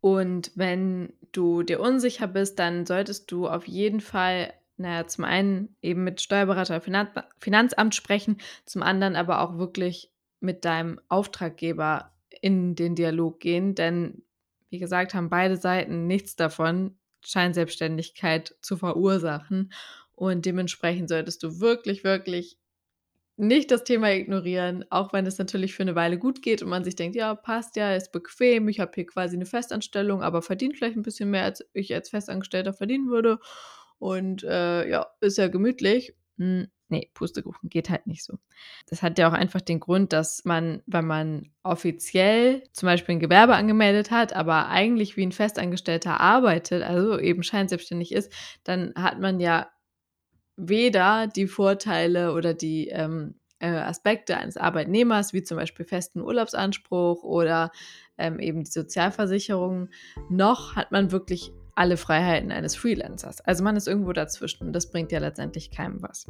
Und 0.00 0.52
wenn 0.54 1.14
du 1.32 1.62
dir 1.62 1.80
unsicher 1.80 2.26
bist, 2.26 2.58
dann 2.58 2.84
solltest 2.84 3.32
du 3.32 3.48
auf 3.48 3.66
jeden 3.66 4.00
Fall, 4.00 4.52
naja, 4.76 5.06
zum 5.06 5.24
einen 5.24 5.76
eben 5.82 6.04
mit 6.04 6.20
Steuerberater 6.20 6.76
oder 6.76 7.24
Finanzamt 7.38 7.94
sprechen, 7.94 8.38
zum 8.64 8.82
anderen 8.82 9.16
aber 9.16 9.40
auch 9.40 9.58
wirklich 9.58 10.10
mit 10.40 10.64
deinem 10.64 11.00
Auftraggeber 11.08 12.12
in 12.40 12.74
den 12.74 12.94
Dialog 12.94 13.40
gehen, 13.40 13.74
denn 13.74 14.22
wie 14.70 14.78
gesagt, 14.78 15.14
haben 15.14 15.30
beide 15.30 15.56
Seiten 15.56 16.06
nichts 16.08 16.34
davon, 16.34 16.98
Scheinselbstständigkeit 17.24 18.56
zu 18.60 18.76
verursachen. 18.76 19.72
Und 20.16 20.46
dementsprechend 20.46 21.08
solltest 21.08 21.42
du 21.42 21.60
wirklich, 21.60 22.02
wirklich 22.02 22.58
nicht 23.36 23.70
das 23.70 23.84
Thema 23.84 24.12
ignorieren, 24.12 24.84
auch 24.90 25.12
wenn 25.12 25.26
es 25.26 25.38
natürlich 25.38 25.74
für 25.74 25.82
eine 25.82 25.96
Weile 25.96 26.18
gut 26.18 26.42
geht 26.42 26.62
und 26.62 26.68
man 26.68 26.84
sich 26.84 26.94
denkt, 26.94 27.16
ja, 27.16 27.34
passt 27.34 27.74
ja, 27.76 27.94
ist 27.94 28.12
bequem, 28.12 28.68
ich 28.68 28.78
habe 28.78 28.92
hier 28.94 29.06
quasi 29.06 29.36
eine 29.36 29.46
Festanstellung, 29.46 30.22
aber 30.22 30.40
verdient 30.40 30.76
vielleicht 30.76 30.96
ein 30.96 31.02
bisschen 31.02 31.30
mehr, 31.30 31.44
als 31.44 31.64
ich 31.72 31.92
als 31.94 32.10
Festangestellter 32.10 32.72
verdienen 32.72 33.08
würde. 33.08 33.40
Und 33.98 34.44
äh, 34.44 34.88
ja, 34.88 35.06
ist 35.20 35.38
ja 35.38 35.48
gemütlich. 35.48 36.14
Hm, 36.38 36.68
nee, 36.88 37.10
Pustekuchen 37.14 37.68
geht 37.68 37.90
halt 37.90 38.06
nicht 38.06 38.24
so. 38.24 38.38
Das 38.88 39.02
hat 39.02 39.18
ja 39.18 39.28
auch 39.28 39.32
einfach 39.32 39.60
den 39.60 39.80
Grund, 39.80 40.12
dass 40.12 40.44
man, 40.44 40.82
wenn 40.86 41.06
man 41.06 41.50
offiziell 41.62 42.62
zum 42.72 42.86
Beispiel 42.86 43.16
ein 43.16 43.20
Gewerbe 43.20 43.54
angemeldet 43.54 44.10
hat, 44.10 44.34
aber 44.34 44.68
eigentlich 44.68 45.16
wie 45.16 45.24
ein 45.26 45.32
Festangestellter 45.32 46.20
arbeitet, 46.20 46.82
also 46.82 47.18
eben 47.18 47.42
scheinselbstständig 47.42 48.12
ist, 48.12 48.32
dann 48.64 48.92
hat 48.96 49.20
man 49.20 49.40
ja 49.40 49.68
weder 50.56 51.26
die 51.26 51.46
Vorteile 51.46 52.32
oder 52.32 52.54
die 52.54 52.88
ähm, 52.88 53.34
äh, 53.58 53.68
Aspekte 53.68 54.36
eines 54.36 54.56
Arbeitnehmers, 54.56 55.32
wie 55.32 55.42
zum 55.42 55.56
Beispiel 55.56 55.84
festen 55.84 56.20
Urlaubsanspruch 56.20 57.24
oder 57.24 57.72
ähm, 58.18 58.38
eben 58.38 58.64
die 58.64 58.70
Sozialversicherung, 58.70 59.88
noch 60.28 60.76
hat 60.76 60.92
man 60.92 61.10
wirklich 61.10 61.52
alle 61.74 61.96
Freiheiten 61.96 62.52
eines 62.52 62.76
Freelancers. 62.76 63.40
Also 63.40 63.64
man 63.64 63.76
ist 63.76 63.88
irgendwo 63.88 64.12
dazwischen 64.12 64.66
und 64.66 64.72
das 64.72 64.90
bringt 64.90 65.12
ja 65.12 65.18
letztendlich 65.18 65.70
keinem 65.70 66.02
was. 66.02 66.26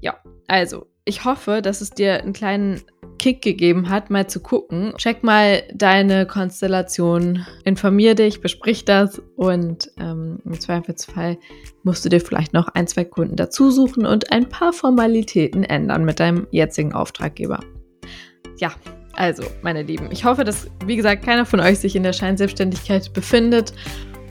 Ja, 0.00 0.18
also 0.46 0.86
ich 1.04 1.24
hoffe, 1.24 1.62
dass 1.62 1.80
es 1.80 1.90
dir 1.90 2.22
einen 2.22 2.32
kleinen 2.32 2.82
Kick 3.18 3.42
gegeben 3.42 3.88
hat, 3.88 4.10
mal 4.10 4.28
zu 4.28 4.40
gucken. 4.40 4.94
Check 4.96 5.22
mal 5.22 5.62
deine 5.74 6.26
Konstellation, 6.26 7.46
informier 7.64 8.14
dich, 8.14 8.40
besprich 8.40 8.84
das 8.84 9.20
und 9.36 9.90
ähm, 9.98 10.40
im 10.44 10.60
Zweifelsfall 10.60 11.38
musst 11.82 12.04
du 12.04 12.08
dir 12.08 12.20
vielleicht 12.20 12.52
noch 12.52 12.68
ein, 12.68 12.86
zwei 12.86 13.04
Kunden 13.04 13.36
dazu 13.36 13.70
suchen 13.70 14.06
und 14.06 14.32
ein 14.32 14.48
paar 14.48 14.72
Formalitäten 14.72 15.64
ändern 15.64 16.04
mit 16.04 16.20
deinem 16.20 16.46
jetzigen 16.50 16.92
Auftraggeber. 16.92 17.60
Ja, 18.58 18.72
also, 19.18 19.42
meine 19.62 19.82
Lieben, 19.82 20.10
ich 20.12 20.24
hoffe, 20.24 20.44
dass, 20.44 20.70
wie 20.86 20.94
gesagt, 20.94 21.24
keiner 21.24 21.44
von 21.44 21.58
euch 21.58 21.80
sich 21.80 21.96
in 21.96 22.04
der 22.04 22.12
Scheinselbstständigkeit 22.12 23.12
befindet 23.12 23.72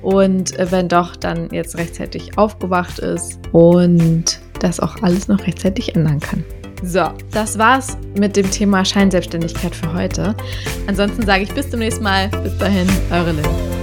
und 0.01 0.57
äh, 0.57 0.71
wenn 0.71 0.87
doch, 0.87 1.15
dann 1.15 1.49
jetzt 1.51 1.77
rechtzeitig 1.77 2.37
aufgewacht 2.37 2.99
ist 2.99 3.39
und 3.51 4.39
das 4.59 4.79
auch 4.79 5.01
alles 5.01 5.27
noch 5.27 5.45
rechtzeitig 5.45 5.95
ändern 5.95 6.19
kann. 6.19 6.43
So, 6.83 7.09
das 7.31 7.57
war's 7.57 7.97
mit 8.17 8.35
dem 8.35 8.49
Thema 8.51 8.85
Scheinselbstständigkeit 8.85 9.75
für 9.75 9.93
heute. 9.93 10.35
Ansonsten 10.85 11.25
sage 11.25 11.43
ich 11.43 11.53
bis 11.53 11.69
zum 11.69 11.79
nächsten 11.79 12.03
Mal. 12.03 12.29
Bis 12.43 12.55
dahin, 12.57 12.87
eure 13.11 13.31
Lynn. 13.31 13.76